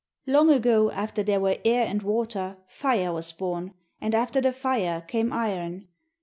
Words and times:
Long 0.25 0.49
ago 0.49 0.89
after 0.89 1.21
there 1.21 1.39
were 1.39 1.59
air 1.63 1.85
and 1.85 2.01
water, 2.01 2.57
fire 2.65 3.13
was 3.13 3.31
born, 3.31 3.75
and 3.99 4.15
after 4.15 4.41
the 4.41 4.51
fire 4.51 5.01
came 5.07 5.31
iron. 5.31 5.89